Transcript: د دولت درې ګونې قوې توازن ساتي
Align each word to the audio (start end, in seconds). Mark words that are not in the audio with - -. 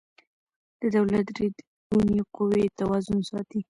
د 0.81 0.83
دولت 0.95 1.25
درې 1.35 1.47
ګونې 1.89 2.19
قوې 2.35 2.65
توازن 2.79 3.19
ساتي 3.29 3.59